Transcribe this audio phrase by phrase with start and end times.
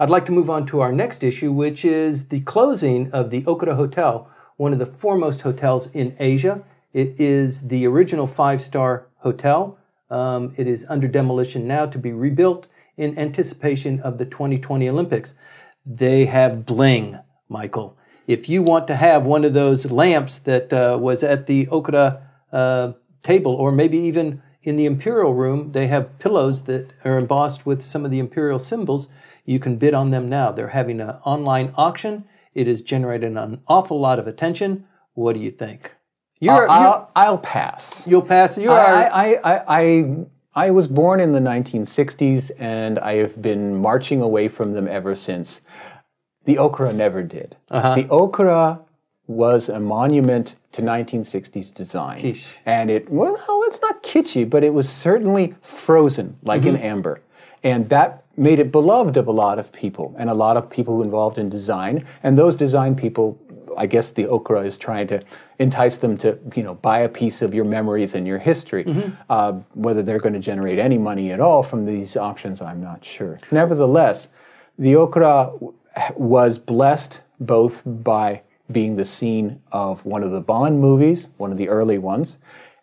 [0.00, 3.42] I'd like to move on to our next issue, which is the closing of the
[3.42, 6.64] Okura Hotel, one of the foremost hotels in Asia.
[6.92, 9.78] It is the original five star hotel.
[10.10, 12.66] Um, it is under demolition now to be rebuilt
[12.96, 15.34] in anticipation of the 2020 Olympics.
[15.84, 17.18] They have bling,
[17.48, 17.96] Michael.
[18.26, 22.22] If you want to have one of those lamps that uh, was at the Okura
[22.52, 22.92] uh,
[23.22, 27.82] table, or maybe even in the Imperial Room, they have pillows that are embossed with
[27.82, 29.08] some of the Imperial symbols.
[29.44, 30.52] You can bid on them now.
[30.52, 32.24] They're having an online auction.
[32.54, 34.86] It has generated an awful lot of attention.
[35.14, 35.94] What do you think?
[36.40, 38.06] You're, I'll, I'll, I'll pass.
[38.06, 38.56] You'll pass.
[38.56, 38.86] You are.
[38.86, 44.48] I, I, I, I was born in the 1960s, and I have been marching away
[44.48, 45.60] from them ever since.
[46.44, 47.56] The Okura never did.
[47.70, 47.94] Uh-huh.
[47.94, 48.80] The Okura
[49.30, 52.18] was a monument to 1960s design.
[52.66, 56.74] And it, well, no, it's not kitschy, but it was certainly frozen, like mm-hmm.
[56.74, 57.22] in amber.
[57.62, 61.02] And that made it beloved of a lot of people and a lot of people
[61.02, 62.04] involved in design.
[62.24, 63.38] And those design people,
[63.76, 65.22] I guess the Okura is trying to
[65.60, 68.84] entice them to, you know, buy a piece of your memories and your history.
[68.84, 69.14] Mm-hmm.
[69.28, 73.04] Uh, whether they're going to generate any money at all from these auctions, I'm not
[73.04, 73.38] sure.
[73.52, 74.28] Nevertheless,
[74.76, 75.72] the Okura
[76.16, 81.58] was blessed both by being the scene of one of the Bond movies, one of
[81.58, 82.38] the early ones,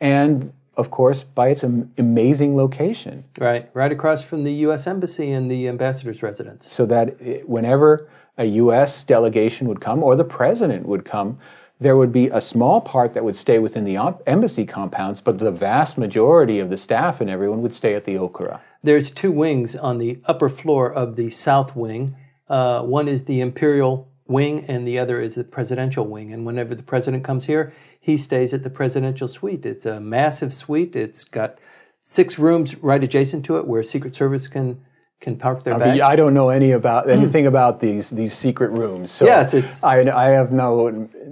[0.00, 3.24] and of course, by its amazing location.
[3.38, 4.86] Right, right across from the U.S.
[4.86, 6.70] Embassy and the ambassador's residence.
[6.70, 8.08] So that whenever
[8.38, 9.04] a U.S.
[9.04, 11.38] delegation would come or the president would come,
[11.78, 15.50] there would be a small part that would stay within the embassy compounds, but the
[15.50, 18.60] vast majority of the staff and everyone would stay at the Okura.
[18.82, 22.16] There's two wings on the upper floor of the south wing.
[22.48, 26.32] Uh, one is the Imperial wing, and the other is the presidential wing.
[26.32, 29.64] And whenever the president comes here, he stays at the presidential suite.
[29.64, 30.96] It's a massive suite.
[30.96, 31.58] It's got
[32.00, 34.84] six rooms right adjacent to it where Secret Service can
[35.22, 36.00] can park their bags.
[36.00, 39.10] I don't know any about anything about these these secret rooms.
[39.10, 39.82] So yes, it's.
[39.82, 40.88] I, I have no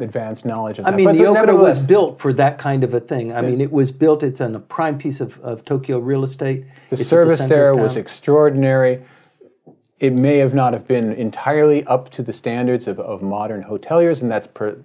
[0.00, 0.94] advanced knowledge of I that.
[0.94, 3.32] I mean, but the Okura was built for that kind of a thing.
[3.32, 4.22] I mean, it was built.
[4.22, 6.64] It's on a prime piece of, of Tokyo real estate.
[6.88, 9.02] The it's service the there was extraordinary.
[10.02, 14.20] It may have not have been entirely up to the standards of, of modern hoteliers,
[14.20, 14.76] and that's per,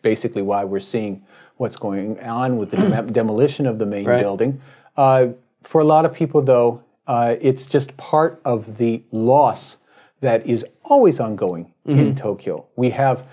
[0.00, 1.22] basically why we're seeing
[1.58, 4.22] what's going on with the demolition of the main right.
[4.22, 4.62] building.
[4.96, 5.26] Uh,
[5.62, 9.76] for a lot of people, though, uh, it's just part of the loss
[10.22, 12.00] that is always ongoing mm-hmm.
[12.00, 12.64] in Tokyo.
[12.74, 13.26] We have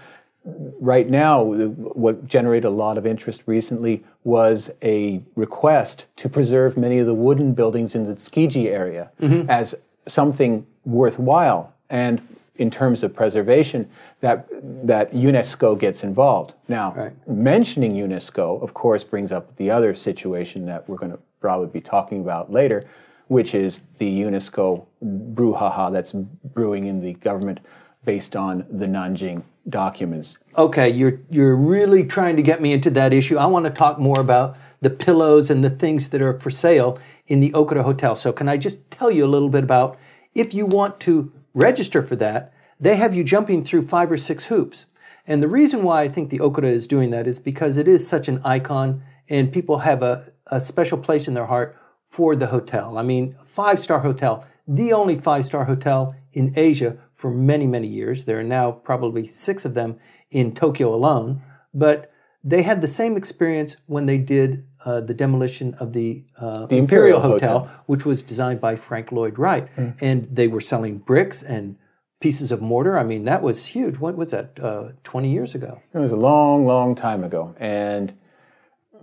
[0.43, 6.99] right now what generated a lot of interest recently was a request to preserve many
[6.99, 9.49] of the wooden buildings in the Tsukiji area mm-hmm.
[9.49, 9.75] as
[10.09, 11.73] something worthwhile.
[11.89, 12.21] And
[12.55, 13.89] in terms of preservation,
[14.19, 14.47] that
[14.85, 16.53] that UNESCO gets involved.
[16.67, 17.27] Now, right.
[17.27, 21.81] mentioning UNESCO, of course, brings up the other situation that we're going to probably be
[21.81, 22.85] talking about later,
[23.27, 27.61] which is the UNESCO brouhaha that's brewing in the government
[28.03, 30.39] based on the Nanjing documents.
[30.57, 33.37] Okay, you're you're really trying to get me into that issue.
[33.37, 36.99] I want to talk more about the pillows and the things that are for sale
[37.27, 38.15] in the Okura Hotel.
[38.15, 39.97] So, can I just tell you a little bit about
[40.33, 42.53] if you want to register for that?
[42.79, 44.85] they have you jumping through five or six hoops.
[45.27, 48.07] And the reason why I think the Okura is doing that is because it is
[48.07, 52.47] such an icon and people have a, a special place in their heart for the
[52.47, 52.97] hotel.
[52.97, 57.87] I mean, five star hotel, the only five star hotel in Asia for many, many
[57.87, 58.25] years.
[58.25, 59.97] There are now probably six of them
[60.29, 61.41] in Tokyo alone.
[61.73, 62.11] But
[62.43, 66.77] they had the same experience when they did uh, the demolition of the, uh, the
[66.77, 69.67] Imperial, Imperial Hotel, Hotel, which was designed by Frank Lloyd Wright.
[69.75, 69.97] Mm.
[70.01, 71.75] And they were selling bricks and
[72.21, 72.97] pieces of mortar.
[72.97, 73.97] I mean, that was huge.
[73.97, 74.59] What was that?
[74.59, 75.81] Uh, Twenty years ago.
[75.93, 77.55] It was a long, long time ago.
[77.59, 78.13] And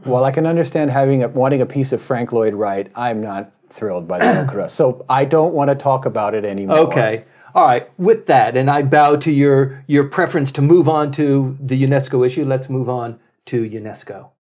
[0.04, 3.52] while I can understand having a, wanting a piece of Frank Lloyd Wright, I'm not
[3.76, 4.68] thrilled by the Okura.
[4.70, 6.78] So I don't want to talk about it anymore.
[6.78, 7.24] Okay.
[7.54, 7.88] All right.
[7.98, 12.26] With that, and I bow to your your preference to move on to the UNESCO
[12.26, 12.44] issue.
[12.44, 14.30] Let's move on to UNESCO.